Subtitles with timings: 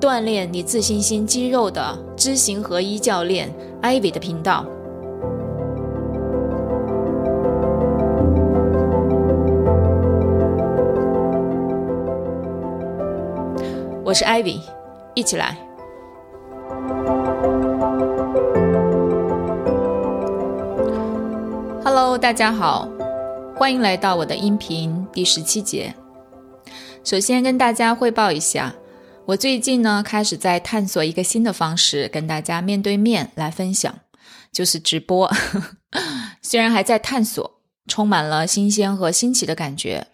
[0.00, 4.64] 锻炼你自信心肌肉的知行合一教练 Ivy 的频道。
[14.02, 14.58] 我是 Ivy，
[15.14, 15.58] 一起来。
[21.84, 22.88] Hello，大家好。
[23.54, 25.94] 欢迎来到我的音频第十七节。
[27.04, 28.74] 首先跟大家汇报一下，
[29.30, 33.94] 我最近呢开始在探索一个新的方式，跟大家面对面来分享，
[34.50, 35.30] 就是直播。
[36.42, 40.08] 虽然还在探索，充满了新鲜和新奇的感觉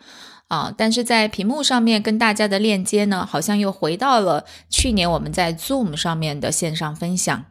[0.48, 7.46] 啊，但是在屏幕上面跟大家的链接呢，好像又回到了去年我们在 Zoom 上面的线上分享。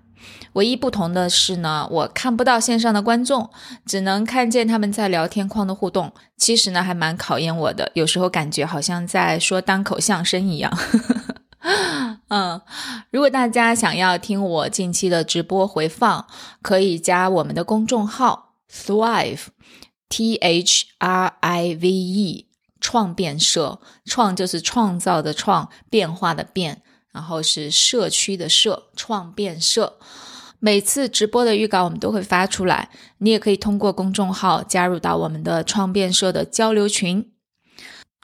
[0.53, 3.49] 唯一不同的是呢，我看不到线上的观众，
[3.87, 6.13] 只能看见他们在聊天框的互动。
[6.37, 10.71] 其实呢，还蛮考验我的，有时候感觉好像在说单口相声一样。
[12.29, 12.61] 嗯，
[13.09, 16.27] 如果大家想要听我近期的直播回放，
[16.61, 22.47] 可以加我们的公众号 Thrive，T H R I V E，
[22.79, 26.83] 创变社，创就是创造的创，变化的变。
[27.11, 29.97] 然后是社区的社创变社，
[30.59, 37.31] 每次直播的预告我们都会发出来，你也可以通过公众号加入到我们的创变社的交流群。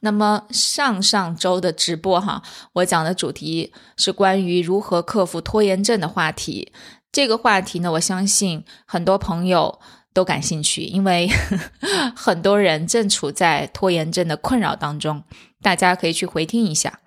[0.01, 6.71] 那么上上周的直播哈，我讲的主题是关于如何克服拖延症的话题。
[7.11, 9.79] 这个话题呢，我相信很多朋友
[10.13, 11.29] 都感兴趣，因为
[12.15, 15.23] 很多人正处在拖延症的困扰当中，
[15.61, 16.99] 大家可以去回听一下。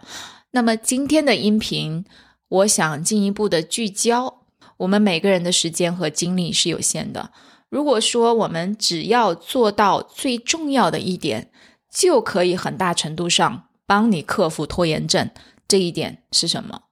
[0.52, 2.04] 那么今天的音频，
[2.48, 4.42] 我想进一步的聚焦。
[4.76, 7.30] 我们每个人的时间和精力是有限的。
[7.68, 11.50] 如果说我们只要做到最重要的一点，
[11.94, 15.30] 就可以很大程度上帮你克服拖延症。
[15.68, 16.82] 这一点是什么？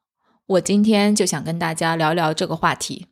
[0.46, 3.08] 我今天就想跟大家聊聊这个话题。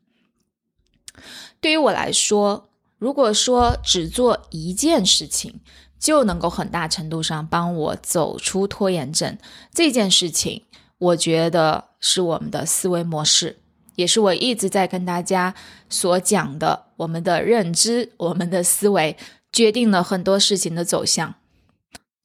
[1.61, 5.61] 对于我来说，如果说只做一件事情，
[5.99, 9.37] 就能够很大程度上帮我走出拖延症
[9.73, 10.63] 这件事情，
[10.99, 13.59] 我觉得是我们的思维模式，
[13.97, 15.55] 也是我一直在跟大家
[15.89, 16.87] 所讲的。
[16.97, 19.17] 我们的认知，我们的思维，
[19.53, 21.35] 决定了很多事情的走向。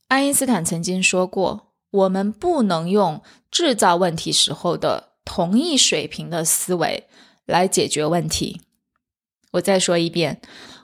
[0.07, 7.07] 爱因斯坦曾经说过：“我们不能用制造问题时候的同一水平的思维
[7.45, 8.61] 来解决问题。”
[9.53, 10.41] 我再说一遍，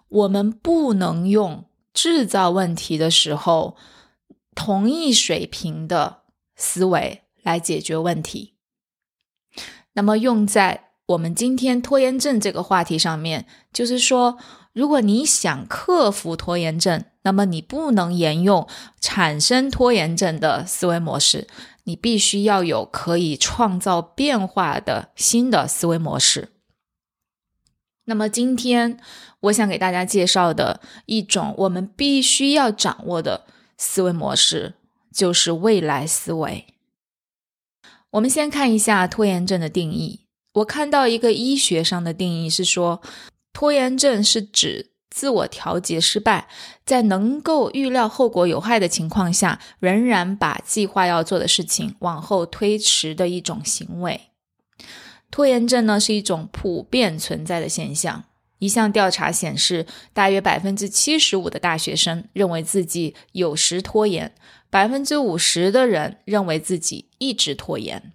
[0.07, 1.65] 我们不能用。
[1.93, 3.75] 制造问题的时候，
[4.55, 6.21] 同一水平的
[6.55, 8.53] 思维来解决问题。
[9.91, 14.37] 那么用在我们今天拖延症这个话题上面，就是说，
[14.71, 18.67] 如果你想克服拖延症，那么你不能沿用
[18.99, 21.47] 产生拖延症的思维模式，
[21.83, 26.49] 你必须要有可以创造变化的新的思维模式。
[28.05, 28.99] 那么今天。
[29.45, 34.75] 我想给大家介绍的一种我们必须要掌握的思维模式，
[35.11, 36.67] 就是未来思维。
[38.11, 40.27] 我们先看一下拖延症的定义。
[40.53, 43.01] 我看到一个医学上的定义是说，
[43.51, 46.47] 拖延症是指自我调节失败，
[46.85, 54.21] 在能够预料后果有害的情况下，仍然把计划要做的事情往后推迟的一种行为。
[55.29, 58.23] 拖延症呢，是一种普遍存在的现象。
[58.59, 64.33] 一项调查显示，大约百分之七十五的大学生认为自己有时拖延，
[64.69, 68.13] 百分之五十的人认为自己一直拖延。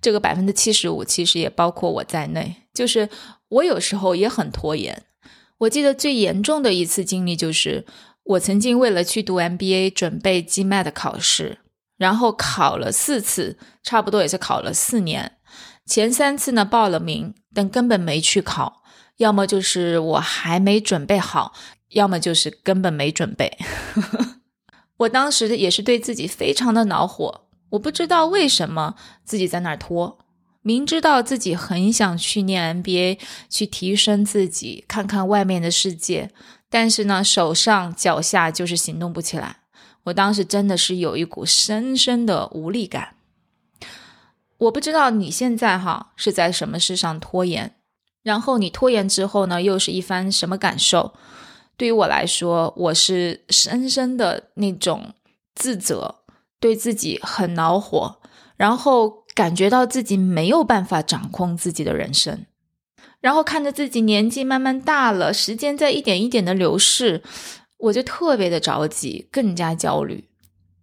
[0.00, 3.08] 这个百分之七十五其实也包括我在内，就是
[3.48, 5.02] 我有时候也很拖延。
[5.58, 7.84] 我记得最严重的一次经历就是，
[8.22, 11.58] 我曾经为了去读 MBA 准备 GMAT 考试，
[11.96, 15.32] 然后考了四次，差不多也是考了四年。
[15.84, 18.82] 前三次呢报了名，但根本没去考。
[19.16, 21.52] 要么就是我还没准备好，
[21.88, 23.58] 要么就是根本没准备。
[24.98, 28.94] 我当时也是对自己非常的恼火，我不知道为什么
[29.24, 30.18] 自己在那儿拖，
[30.68, 33.18] 明知道自己很想去念 MBA，
[33.48, 36.30] 去提升自己，看看外面的世界，
[36.68, 39.60] 但是呢，手上脚下就是行动不起来。
[40.04, 43.14] 我当时真的是有一股深深的无力感。
[44.58, 47.74] 我不知道你现在哈是在什么事上拖延，
[48.22, 51.14] 然后你拖延之后呢，又是一番什么感受？
[51.78, 55.14] 对于我来说，我是深深的那种
[55.54, 56.16] 自责，
[56.60, 58.20] 对自己很恼火，
[58.56, 62.44] 然后感觉到自己没有办法掌控自己的人生，
[63.20, 67.22] 然后看着自己年纪慢慢大了，时间在一点一点的流逝，
[67.76, 70.24] 我就特别的着急，更加焦虑。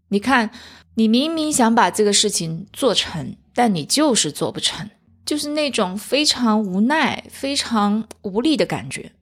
[0.07, 0.51] 你看，
[0.95, 3.35] 你明明想把这个事情做成。
[3.57, 4.89] 但你就是做不成，
[5.25, 9.13] 就是那种非常无奈、非常无力的感觉。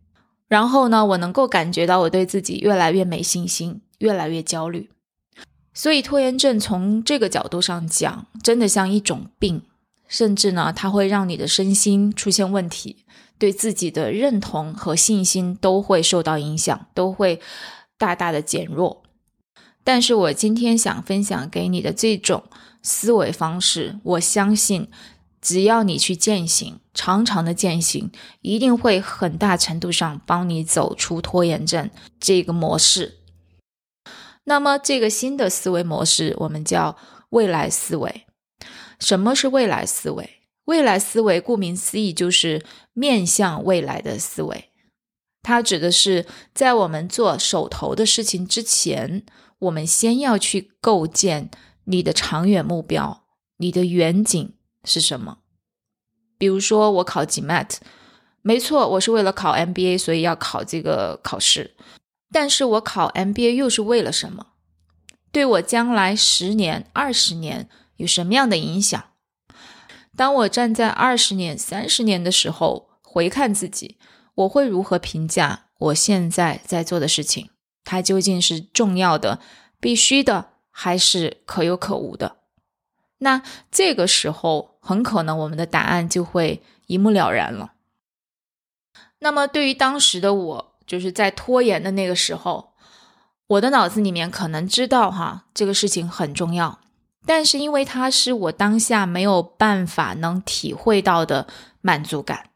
[0.47, 4.89] 然后呢，我能够感觉到我对自己越来越没信心，越来越焦虑。
[5.74, 9.64] 所以，拖延症从这个角度上讲，真的像一种病，
[10.08, 13.06] 甚至呢，它会让你的身心出现问题，
[13.38, 17.42] 对自己的认同和信心都会受到影响，都会
[17.98, 19.04] 大大的减弱。
[19.84, 22.44] 但是我今天想分享给你的这种。
[22.86, 24.90] 思维方式，我相信，
[25.42, 28.12] 只要你去践行，长长的践行，
[28.42, 33.19] 一定会很大程度上帮你走出拖延症这个模式。
[34.45, 36.98] 那么，这个新的思维模式，我们叫
[37.30, 38.25] 未来思维。
[39.00, 40.42] 什么是未来思维？
[40.66, 42.63] 未来思维顾名思义就是
[42.94, 44.69] 面向未来的思维。
[45.42, 49.25] 它指的是在我们做手头的事情之前，
[49.60, 51.50] 我们先要去构建。
[51.86, 53.25] 你的长远目标，
[53.57, 54.54] 你的远景
[54.86, 55.40] 是什么？
[56.38, 57.75] 比如说，我考 GMAT，
[58.42, 61.75] 没错，我是为了考 MBA，所以要考这个考试。
[62.33, 64.47] 但是我考 MBA 又是为了什么？
[65.31, 69.01] 对我将来十年、二十年有什么样的影响？
[70.18, 73.97] 当我站在二十年、三十年的时候，回看自己，
[74.35, 77.51] 我会如何评价我现在在做的事情？
[77.85, 79.39] 它究竟是重要的、
[79.80, 80.50] 必须的？
[80.75, 82.38] 还是可有可无的，
[83.19, 87.74] 那这个时候很可能我们的答案就会一目了然了。
[89.19, 92.74] 那么对于当时的我，就是在拖延的那个时候，
[93.47, 96.80] 我的脑子里面可能知道哈这个事情很重要，
[97.25, 101.47] 但是因为它是我当下没有办法能体会到的
[101.81, 102.50] 满足感，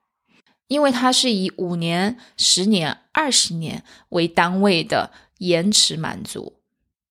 [0.67, 6.53] 因为它是以五年、十年、二十年为单位的延迟满足。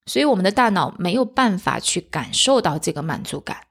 [0.08, 3.62] 所以，我们的大脑没有办法去感受到这个满足感，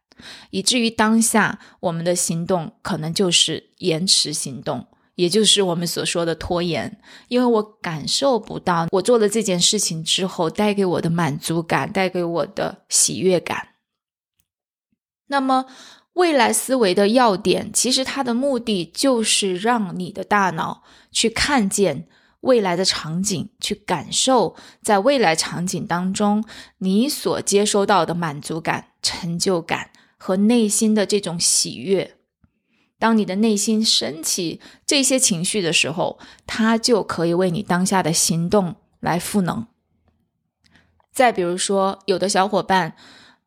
[0.49, 4.85] 以至于当下我们的行动可能就是延迟行动，
[5.15, 6.99] 也就是我们所说的拖延。
[7.27, 13.69] 因为我感受不到我做了这件事情之后带给我的满足感，带给我的喜悦感。
[15.27, 15.65] 那么，
[16.13, 22.07] 未来思维的要点，其实它的目的就是让你的大脑去看见。
[22.41, 26.45] 未来的场景，去感受在未来场景当中
[26.77, 32.17] 你所接收到的满足感、成就感和内心的这种喜悦。
[32.97, 39.67] 当你的内心升起这些情绪的时候，它就可以为你当下的行动来赋能。
[41.11, 42.95] 再比如说，有的小伙伴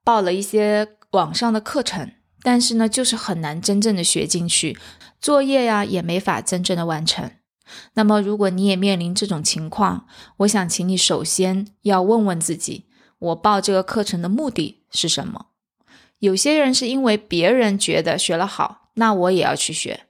[0.02, 2.12] 报了一些网上的课程，
[2.42, 4.78] 但是呢，就是很难真正的学进去，
[5.20, 7.30] 作业呀也没法真正的完成。
[7.94, 10.06] 那么，如果你也面临这种情况，
[10.38, 12.86] 我想请你首先要问问自己：
[13.18, 15.48] 我报这个课程的目的是什么？
[16.20, 20.00] 有些人是因为别人觉得学了好，那我也要去学。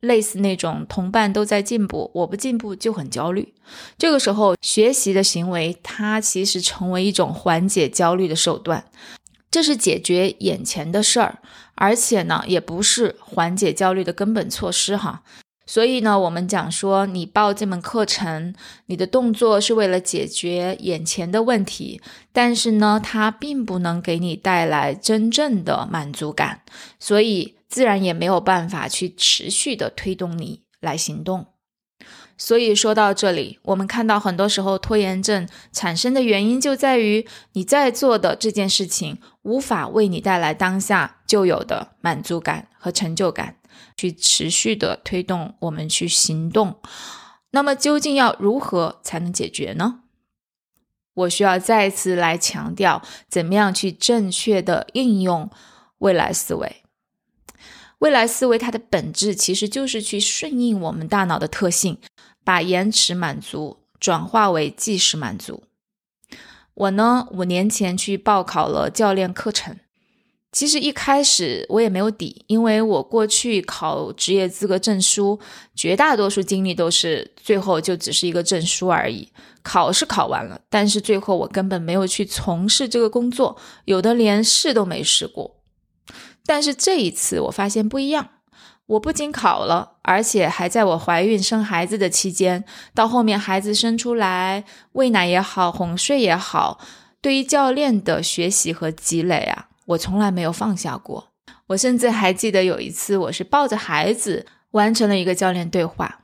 [0.00, 3.54] 类似那种同伴都在进步，我不进步就很焦虑。
[3.96, 8.84] 这个时候，学习的行为它其实成为一种缓解焦虑的手段，
[9.50, 11.38] 这是解决眼前的事儿，
[11.76, 15.22] 而且呢，也不是缓解焦虑的根本措施哈。
[15.64, 22.02] 所以呢，我们讲说，你报这门课程，你的动作是为了解决眼前的问题，
[22.34, 26.60] 但是呢，它并不能给你带来真正的满足感，
[27.00, 31.46] 所以自然也没有办法去持续的推动你来行动。
[32.36, 43.58] 所以说到这里，我们看到很多时候拖延症产生的原因就在于你在做的这件事情无法为你带来当下就有的满足感和成就感。
[43.96, 46.80] 去持续的推动我们去行动，
[47.50, 50.00] 那么究竟要如何才能解决呢？
[51.14, 55.50] 我需要再次来强调，怎么样去正确的应用
[55.98, 56.83] 未来思维。
[58.04, 61.96] 未来思维它的本质其实就是去顺应我们大脑的特性，
[62.44, 65.62] 把延迟满足转化为即时满足。
[66.74, 69.78] 我呢，五年前去报考了教练课程。
[70.52, 75.40] 其实一开始我也没有底，因为我过去考职业资格证书，
[75.74, 79.32] 绝大多数经历都是最后就只是一个证书而已。
[79.62, 83.56] 考是考完了，但是最后我根本没有去从事这个工作，
[83.86, 85.56] 有的连试都没试过。
[86.46, 88.28] 但是这一次我发现不一样，
[88.86, 96.78] 我不仅考了，而且还在我怀孕生孩子的期间，到后面孩子生出来，喂奶也好，哄睡也好，
[97.22, 101.28] 对于教练的学习和积累啊，我从来没有放下过。
[101.68, 106.20] 我甚至还记得有一次，我是抱着孩子完成了一个教练对话。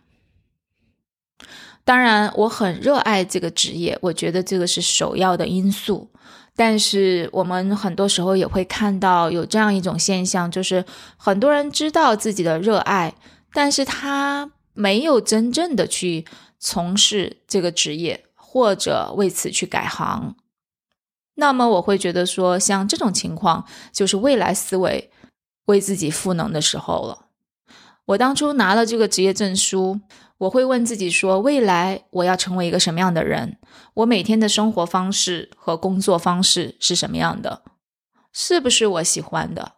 [1.82, 6.10] 当然，我很热爱这个职业，我觉得这个是首要的因素。
[6.60, 10.84] 但是我们很多时候也会看到有这样一种现象，就是
[11.16, 13.14] 很多人知道自己的热爱，
[13.54, 16.26] 但是他没有真正的去
[16.58, 20.36] 从事这个职业，或者为此去改行。
[21.36, 25.10] 那么我会觉得说，像这种情况，就是未来思维
[25.64, 27.24] 为自己赋能的时候了。
[28.04, 29.98] 我当初拿了这个职业证书。
[30.40, 33.58] 我会问自己说：未来我要成为一个什么样的人？
[33.92, 37.62] 我每天的生活方式和工作方式是什么样的？
[38.32, 39.72] 是不是我喜欢的？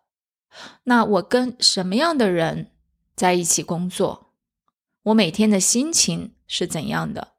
[0.84, 2.70] 那我跟什么样的人
[3.16, 4.34] 在一起工作？
[5.02, 7.32] 我每天的心情是怎样的？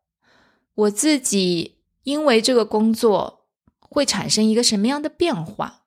[0.76, 3.46] 我自己因为这个工作
[3.80, 5.84] 会产生一个什么样的变化？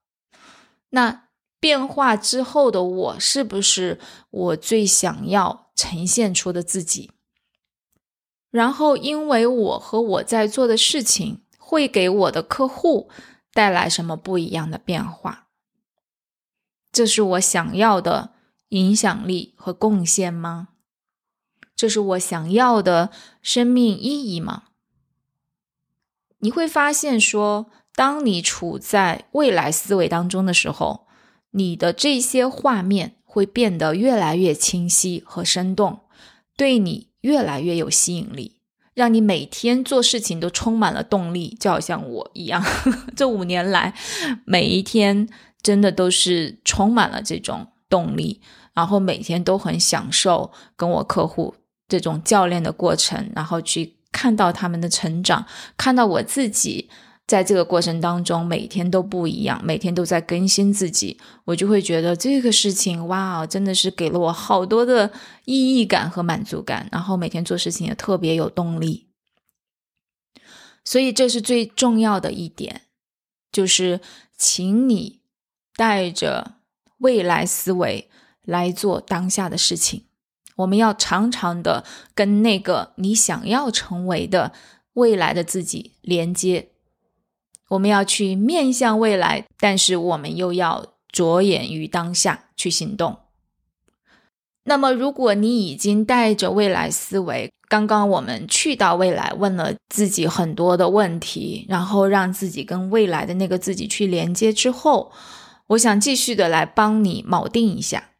[0.90, 1.25] 那
[1.61, 4.00] 变化之后的我是不是
[4.31, 7.11] 我最想要呈现出的自己？
[8.50, 13.10] 然后，因为我和我在做的事情会给我的客户
[13.52, 15.48] 带来什么不一样的变化？
[16.90, 18.30] 这是我想要的
[18.68, 20.68] 影响力和贡献吗？
[21.74, 23.10] 这是我想要的
[23.42, 24.68] 生命意义吗？
[26.38, 31.06] 你会发现，说当你处在未来思维当中的时候，
[31.50, 36.00] 你的这些画面会变得越来越清晰和生动，
[36.56, 37.10] 对你。
[37.23, 38.61] 越来越有吸引力，
[38.94, 42.64] 让你每天做事情都充满了动力，就好像我一样。
[43.16, 43.94] 这五年来，
[44.44, 45.28] 每一天
[45.62, 48.40] 真的都是充满了这种动力，
[48.75, 51.54] 然后每天都很享受跟我客户
[51.88, 55.46] 这种教练的过程，然后去看到他们的成长，
[55.76, 56.88] 看到我自己。
[57.26, 65.11] 在这个过程当中，每天都不一样，每天都在更新自己，我就会觉得这个事情哇，真的是给了我好多的
[65.45, 69.09] 意义感和满足感，然后每天做事情也特别有动力。
[70.85, 72.83] 所以这是最重要的一点，
[73.50, 74.00] 就是
[74.38, 75.18] 请你
[75.75, 76.59] 带着
[76.99, 78.09] 未来思维
[78.45, 80.04] 来做当下的事情。
[80.54, 84.52] 我们要常常的跟那个你想要成为的
[84.92, 86.71] 未来的自己连接。
[87.68, 93.16] 我们要去面向未来，但是我们又要着眼于当下去行动。
[94.64, 105.11] 那么，如果你已经带着未来思维，刚刚我们去到未来，问了自己很多的问题，然后让自己跟未来的那个自己去连接之后，
[105.68, 108.11] 我想继续的来帮你锚定一下。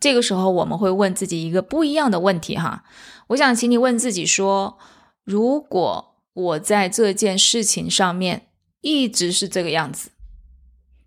[0.00, 2.84] 这个时候，我们会问自己一个不一样的问题哈。
[3.28, 4.76] 我想请你问自己说：
[5.24, 8.48] 如果我在这件事情上面。
[8.82, 10.10] 一直是这个样子，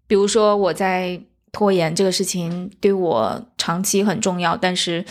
[0.08, 5.06] 比如说我在拖延这个事情对我长期很重要，但是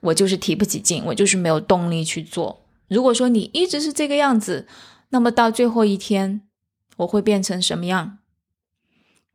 [0.00, 2.64] 我就是提不起劲，我就是没有动力去做。
[2.88, 4.68] 如果说你一直是这个样子，
[5.08, 6.42] 那么到最后一天
[6.98, 8.18] 我会变成什么样？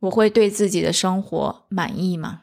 [0.00, 2.42] 我会对自己的生活满意吗？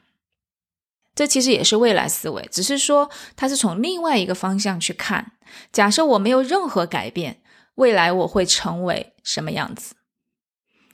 [1.13, 5.33] 这其实也是未来思维，只是说它是从另外一个方向去看。
[5.71, 7.41] 假设我没有任何改变，
[7.75, 9.95] 未来我会成为什么样子？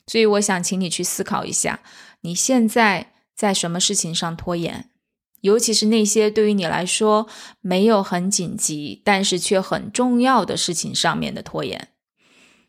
[0.08, 1.82] 所以，我想请你去思考一下，
[2.22, 4.90] 你现在在什么事情上拖延？
[5.42, 7.28] 尤其是那些对于你来说
[7.62, 11.90] 没有很紧急，但是却很重要的事情上面的拖延。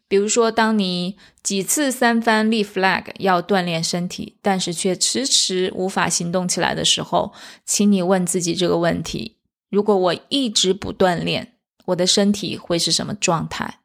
[0.07, 7.33] 比如说，当你几次三番立 flag 要锻炼身体，但是却迟迟无法行动起来的时候，
[7.64, 9.37] 请你问自己这个问题：
[9.71, 11.54] 如果我一直不锻炼，
[11.87, 13.80] 我的身体会是什么状态？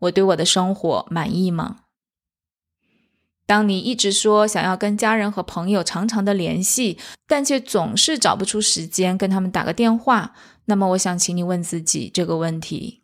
[0.00, 1.80] 我对我的生活满意吗？
[3.52, 13.02] 当你一直说想要跟家人和朋友常常的联系，但却总是找不出时间跟他们打个电话，那么我想请你问自己这个问题：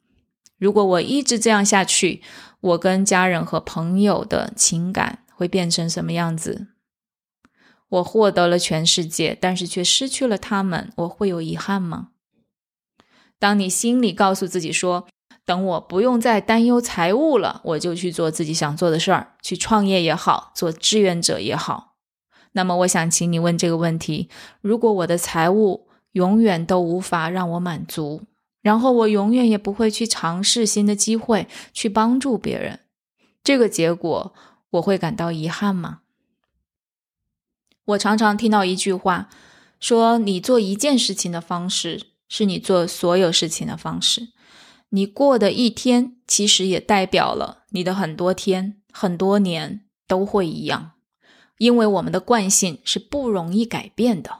[0.56, 2.22] 如果我一直这样下去，
[2.62, 6.68] 我跟家人和朋友的情感会变成什么样子？
[7.90, 12.08] 我获得了全世界，但是却失去了他们，我会有遗憾吗？
[13.38, 15.06] 当你心里告诉自己说，
[15.48, 21.94] 等我不用再担忧财务了，我就去做自己想做的事儿，去创业也好，做志愿者也好。
[22.52, 24.28] 那么，我想请你问这个问题：
[24.60, 28.24] 如果我的财务永远都无法让我满足，
[28.60, 32.80] 然后我永远也不会去尝试新的机会，去帮助别人，
[33.42, 34.34] 这个结果
[34.72, 36.00] 我会感到遗憾吗？
[37.86, 39.30] 我常常听到一句话，
[39.80, 44.28] 说你做一件事情的方式，是你做所有事情的方式。
[44.90, 50.92] 你过的一天，其实也代表了你的很多天、很多年都会一样，
[51.58, 54.38] 因为我们的惯性是不容易改变的。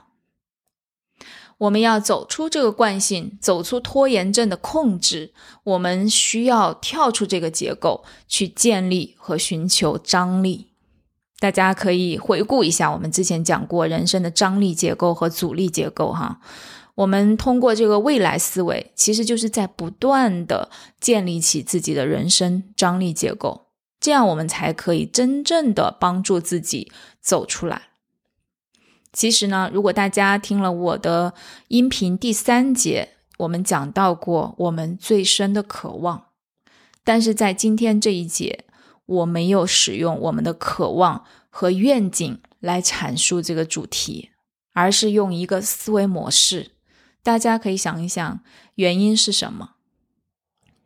[1.59, 10.67] 我们要走出这个惯性，走出拖延症的控制，我们需要跳出这个结构，去建立和寻求张力。
[11.39, 16.39] 大家可以回顾一下，我们之前讲过人生的张力结构和阻力结构，哈。
[16.99, 23.67] 我们通过这个未来思维，其实就是在不断的建立起自己的人生张力结构，
[24.01, 26.91] 这样我们才可以真正的帮助自己
[27.21, 27.83] 走出来。
[29.13, 31.33] 其实呢，如果大家听了我的
[31.69, 36.25] 音频第三节，我们讲到过我们最深的渴望，
[37.05, 38.65] 但是在今天这一节。
[39.05, 44.29] 我没有使用我们的渴望和愿景来阐述这个主题，
[44.73, 46.73] 而是用一个思维模式。
[47.29, 48.39] 大家可以想一想，
[48.73, 49.75] 原因是什么？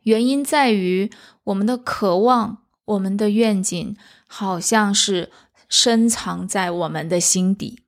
[0.02, 1.10] 原因在于
[1.44, 3.96] 我们的渴望、我们的愿景，
[4.26, 5.32] 好像是
[5.70, 7.78] 深藏在我们的心底。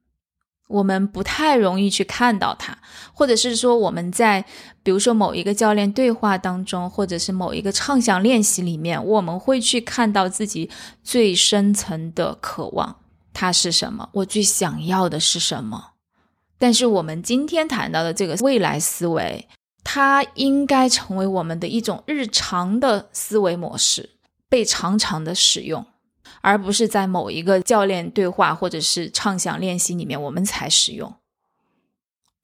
[0.68, 2.78] 我们不太容易去看到它，
[3.12, 4.42] 或者是说我们在
[4.82, 10.70] 比如说某一个教练对话当中，或者是某一个畅想练习里面，我们会去看到自己
[11.04, 12.96] 最深层的渴望，
[13.34, 14.08] 它是什么？
[14.12, 15.95] 我最想要的是什么？
[16.58, 19.48] 但是我们今天谈到的这个未来思维，
[19.84, 24.10] 它应该成为我们的一种日常的思维模式，
[24.48, 25.86] 被常常的使用。
[26.40, 31.14] 而不是在某一个教练对话或者是畅想练习里面，我们才使用。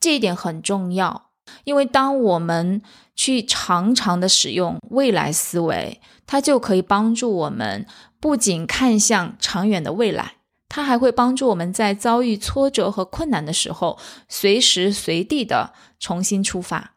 [0.00, 1.30] 这一点很重要，
[1.64, 2.82] 因为当我们
[3.14, 7.86] 去常常的使用未来思维，它就可以帮助我们
[8.18, 10.36] 不仅看向长远的未来，
[10.74, 16.94] 它还会帮助我们在遭遇挫折和困难的时候，随时随地的重新出发。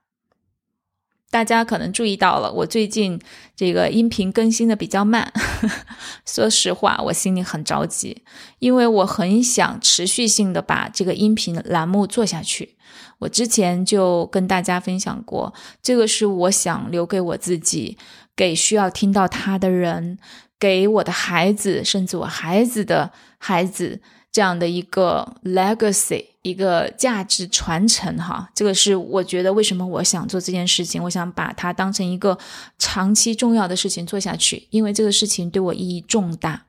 [1.30, 3.20] 大家可能注意到了，我最近
[3.54, 5.34] 这个音频更新的比较慢。
[6.26, 8.24] 说实话，我心里很着急，
[8.60, 12.78] 因为我很想持续性的把这个音频栏目做下去。
[13.20, 17.98] 我之前就跟大家分享过，这个是我想留给我自己，
[18.36, 20.18] 给需要听到他的人，
[20.60, 24.02] 给我的孩子，甚至我孩子的孩子。
[24.32, 32.38] 这样的一个 legacy，一个价值传承，哈，这个是我觉得为什么我想做这件事情，我想把它当成一个
[32.78, 36.65] 长期重要的事情做下去，因为这个事情对我意义重大。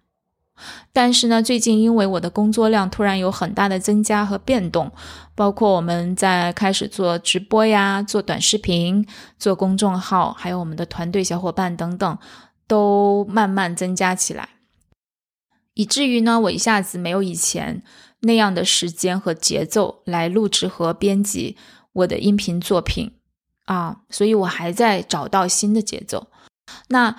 [0.93, 4.91] 但是呢，最近因为我的工作量突然有很大的增加和变动，
[5.35, 9.07] 包括我们在开始做直播呀、做短视频、
[9.39, 12.19] 做公众号，还有我们的团队小伙伴等等，
[12.67, 14.49] 都慢慢增加起来。
[15.75, 17.83] 以至于呢，我一下子没有以前
[18.21, 21.57] 那样的时间和节奏来录制和编辑
[21.93, 23.13] 我的音频作品
[23.67, 26.29] 啊，所以我还在找到新的节奏。
[26.89, 27.15] 那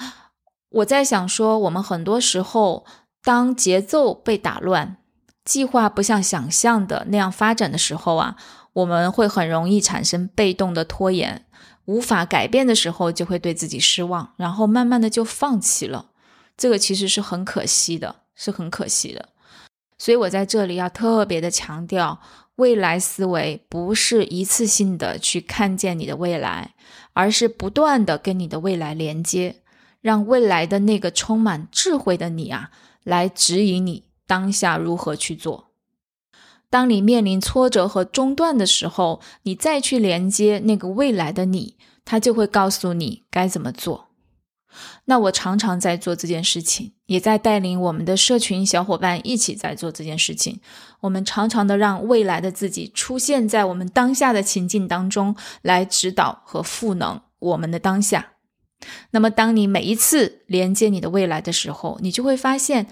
[0.69, 2.85] 我在想说，我们很多时候
[3.27, 4.95] 当节奏被打乱，
[5.43, 8.37] 计划不像想象的那样发展的时候啊，
[8.71, 11.45] 我们会很容易产生被动的拖延，
[11.83, 16.11] 无法改变的时候就会对自己失望，然后慢慢的就放弃了。
[16.55, 18.15] 这个其实是很可惜的。
[18.39, 19.29] 是很可惜的，
[19.97, 22.21] 所以我在这里要特别的强调，
[22.57, 26.75] 未来思维不是一次性的去看见你的未来，
[27.13, 29.63] 而是不断的跟你的未来连接，
[30.01, 32.69] 让未来的那个充满智慧的你啊，
[33.07, 35.69] 来指引你当下如何去做。
[36.69, 44.09] 当你面临挫折和中断的时候，你再去连接那个未来的你，他就会告诉你该怎么做。
[45.05, 50.59] 那我常常在做这件事情，也在带领我们的社群小伙伴一起在做这件事情。
[50.99, 58.33] 我们常常的让未来的自己出现在我们当下的情境当中，来指导和赋能我们的当下。
[59.11, 62.87] 那么，当你每一次连接你的未来的时候，你就会发现，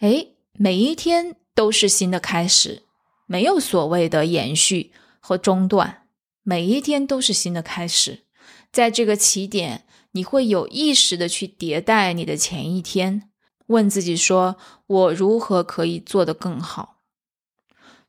[0.00, 2.82] 哎，每一天都是新的开始，
[3.26, 6.02] 没有所谓的延续和中断，
[6.42, 8.24] 每一天都是新的开始，
[8.72, 9.84] 在这个起点。
[10.12, 13.28] 你会有意识的去迭代你的前一天，
[13.66, 14.56] 问自己说
[14.88, 16.96] ：“我如何可以做得更好？”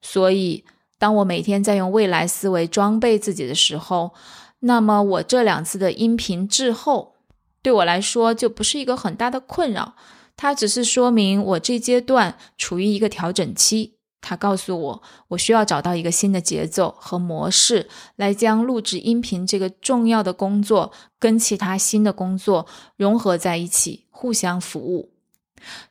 [0.01, 0.63] 所以，
[0.97, 4.13] 当我每天在用未来思维装备自己的时候，
[4.61, 7.17] 那么我这两次的音频滞后，
[7.61, 9.95] 对我来说就不是一个很大的困扰，
[10.37, 13.95] 它只是说明我这阶段处于一个调整期。
[14.21, 22.67] 他告诉我，我需要找到一个新的节奏和模式，来将录制音频这个重要的工作跟其他新的工作
[22.97, 25.13] 融合在一起，互相服务。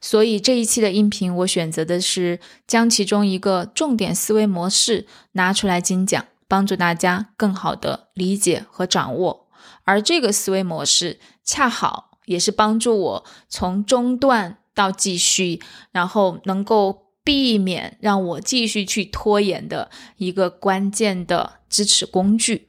[0.01, 9.48] 所以这一期的音频，我选择的是将其中一个重点思维模式拿出来精讲，帮助大家更好的理解和掌握。
[9.85, 15.61] 而这个思维模式，恰好也是帮助我从中断到继续，
[15.93, 22.69] 然后能够避免让我继续去拖延的一个关键的支持工具。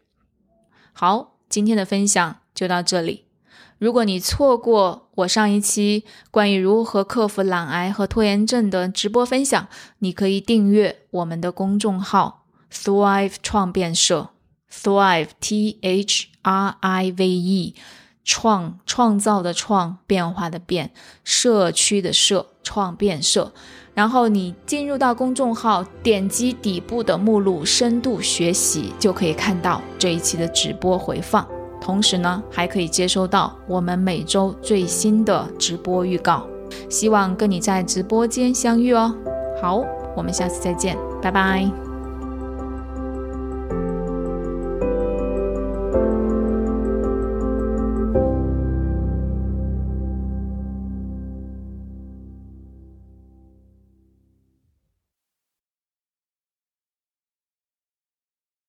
[0.92, 3.26] 好，今天的分享就到这里。
[3.78, 14.32] 如果你错过我上一期关于如何克服懒癌和拖延症的直播分享，你可以订阅我们的公众号 Thrive 创变社
[14.70, 17.76] ，Thrive T H R I V E，
[18.24, 20.92] 创创造的创，变化的变，
[21.24, 23.54] 社区的社，创变社。
[23.94, 31.46] 然后你进入到公众号，点击底部的目录“深度学习”，就可以看到这一期的直播回放。
[31.82, 36.48] 同时呢，还可以接收到我们每周最新的直播预告。
[36.90, 39.14] 希望跟你在直播间相遇哦。
[39.62, 39.84] 好，
[40.16, 41.89] 我们下次再见，拜拜。